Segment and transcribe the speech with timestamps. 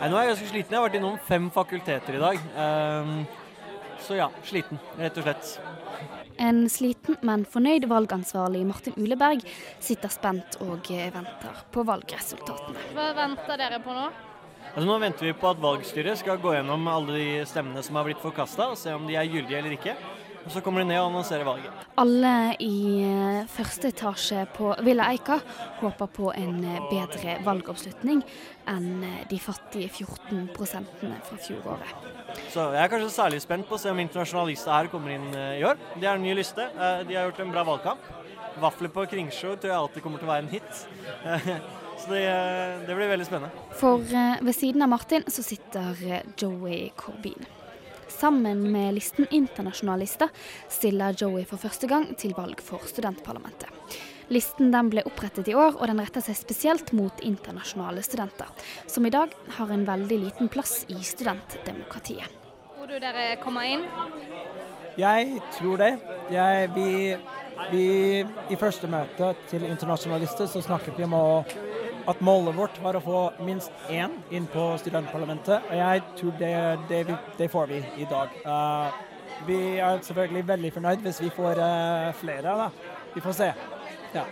[0.00, 0.72] Nei, nå er jeg ganske sliten.
[0.72, 2.36] Jeg har vært innom fem fakulteter i dag.
[2.64, 3.18] Ehm,
[4.00, 5.52] så ja, sliten, rett og slett.
[6.40, 9.44] En sliten, men fornøyd valgansvarlig Martin Uleberg
[9.82, 12.88] sitter spent og venter på valgresultatene.
[12.96, 14.08] Hva venter dere på nå?
[14.70, 18.06] Altså, nå venter vi på at valgstyret skal gå gjennom alle de stemmene som har
[18.06, 19.96] blitt forkasta, og se om de er gyldige eller ikke.
[20.40, 21.82] Og Så kommer de ned og annonserer valget.
[22.00, 22.32] Alle
[22.64, 25.36] i eh, første etasje på Villa Eika
[25.82, 28.22] håper på en eh, bedre valgoppslutning
[28.70, 32.08] enn eh, de fattige 14 prosentene fra fjoråret.
[32.54, 35.66] Så jeg er kanskje særlig spent på å se om internasjonalister her kommer inn i
[35.66, 35.76] år.
[35.96, 36.66] De er en ny liste.
[37.06, 38.10] De har gjort en bra valgkamp.
[38.60, 40.82] Vafler på Kringsjå tror jeg alltid kommer til å være en hit.
[42.00, 42.24] Så det,
[42.88, 43.68] det blir veldig spennende.
[43.76, 47.44] For ved siden av Martin så sitter Joey Corbyn.
[48.10, 50.28] Sammen med listen internasjonalister
[50.68, 53.70] stiller Joey for første gang til valg for studentparlamentet.
[54.30, 58.50] Listen den ble opprettet i år, og den retter seg spesielt mot internasjonale studenter,
[58.86, 62.36] som i dag har en veldig liten plass i studentdemokratiet.
[62.76, 63.86] Tror du dere kommer inn?
[64.98, 65.90] Jeg tror det.
[66.34, 67.16] Jeg, vi,
[67.72, 67.86] vi,
[68.50, 71.26] I første møte til internasjonalister så snakket vi om å,
[72.08, 75.68] at målet vårt var å få minst én inn på studentparlamentet.
[75.70, 76.54] Og jeg tror det,
[76.90, 77.04] det,
[77.38, 78.34] det får vi i dag.
[78.44, 78.90] Uh,
[79.48, 82.56] vi er selvfølgelig veldig fornøyd hvis vi får uh, flere.
[82.64, 82.70] Da.
[83.14, 83.52] Vi får se.
[84.14, 84.26] Ja.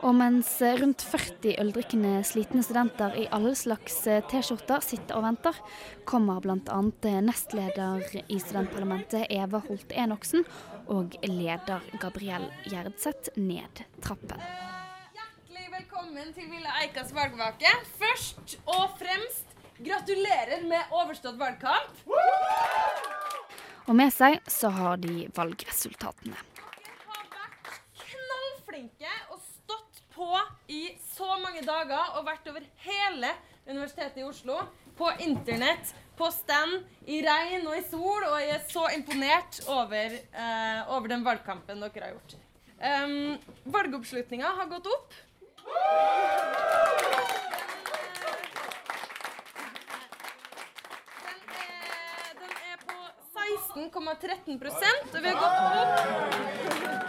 [0.00, 3.98] Og mens eh, rundt 40 øldrikkende slitne studenter i alle slags
[4.30, 5.60] T-skjorter sitter og venter,
[6.08, 6.80] kommer bl.a.
[7.20, 10.48] nestleder i studentparlamentet Eva Holt Enoksen
[10.90, 14.40] og leder Gabriell Gjerdseth ned trappen.
[15.90, 17.66] Velkommen til Villa Eikas valgvake.
[17.98, 19.48] Først og fremst
[19.82, 21.96] gratulerer med overstått valgkamp.
[23.90, 26.36] Og med seg så har de valgresultatene.
[26.54, 27.72] Dere har vært
[28.04, 30.28] knallflinke og stått på
[30.70, 33.32] i så mange dager og vært over hele
[33.66, 34.60] Universitetet i Oslo.
[35.00, 40.14] På internett, på stand, i regn og i sol, og jeg er så imponert over,
[40.14, 42.38] eh, over den valgkampen dere har gjort.
[42.78, 43.34] Um,
[43.74, 45.18] Valgoppslutninga har gått opp.
[51.20, 52.34] Den er,
[52.70, 52.98] er på
[53.76, 57.00] 16,13% og vi har gått opp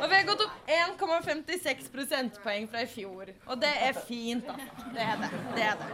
[0.00, 3.32] Og vi har gått opp 1,56 prosentpoeng fra i fjor.
[3.46, 4.54] Og det er fint, da.
[4.94, 5.30] Det er det.
[5.56, 5.88] det, er det.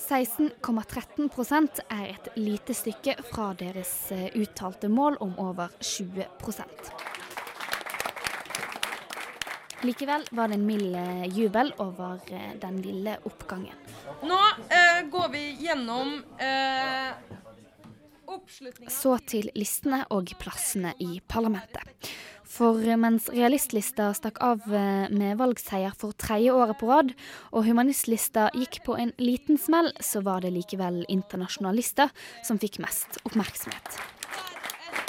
[0.00, 6.24] 16,13% er et lite stykke fra deres eh, uttalte mål om over 20
[9.82, 13.76] Likevel var det en mild eh, jubel over eh, den lille oppgangen.
[14.28, 17.14] Nå eh, går vi gjennom eh,
[18.28, 22.10] oppslutninga Så til listene og plassene i parlamentet.
[22.50, 27.12] For mens realistlista stakk av eh, med valgseier for tredje året på rad,
[27.54, 32.10] og humanistlista gikk på en liten smell, så var det likevel internasjonalister
[32.44, 34.00] som fikk mest oppmerksomhet.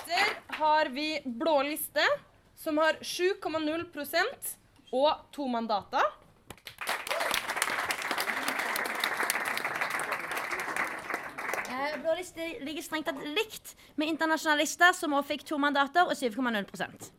[0.06, 2.06] Deretter har vi blå liste,
[2.56, 3.88] som har 7,0
[4.92, 6.04] og to mandater.
[11.72, 16.16] Eh, Blå liste ligger strengt tatt likt med internasjonalister, som også fikk to mandater og
[16.18, 17.12] 7,0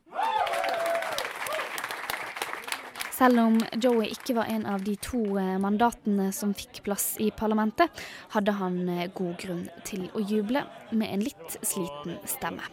[3.13, 7.31] Selv om Joey ikke var en av de to eh, mandatene som fikk plass i
[7.31, 8.03] parlamentet,
[8.35, 12.65] hadde han eh, god grunn til å juble med en litt sliten stemme.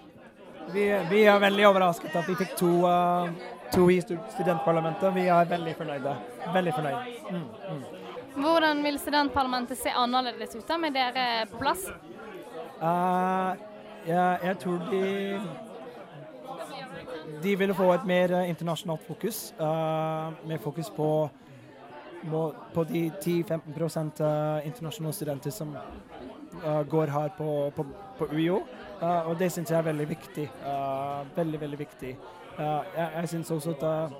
[0.73, 5.16] Vi, vi er veldig overrasket at vi fikk to, eh, to i studentparlamentet.
[5.16, 6.16] Vi er veldig fornøyde.
[6.53, 6.97] Veldig fornøyd.
[7.30, 7.84] Mm, mm.
[8.40, 11.88] Hvordan vil studentparlamentet se annerledes ut da, med dere på plass?
[12.79, 13.58] Uh,
[14.08, 15.41] jeg, jeg tror de
[17.44, 19.53] De ville få et mer eh, internasjonalt fokus.
[19.59, 21.29] Uh, mer fokus på,
[22.24, 27.85] må, på de 10-15 uh, internasjonale studenter som uh, går her på, på,
[28.18, 28.63] på UiO.
[29.02, 30.50] Uh, og det syns jeg er veldig viktig.
[30.66, 32.18] Uh, veldig, veldig viktig.
[32.59, 34.16] Eh, jeg jeg syns også at eh,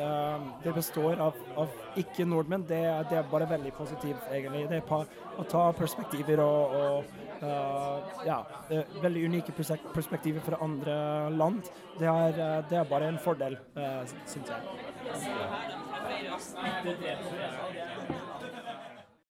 [0.00, 2.64] eh, det består av, av ikke-nordmenn.
[2.68, 2.80] Det,
[3.10, 4.64] det er bare veldig positivt, egentlig.
[4.70, 5.10] Det er
[5.40, 8.38] å ta perspektiver og, og uh, ja,
[8.70, 10.94] eh, veldig unike perspektiver fra andre
[11.36, 11.68] land.
[11.98, 14.60] Det er, eh, det er bare en fordel, uh, syns jeg.
[16.12, 18.31] Det er det er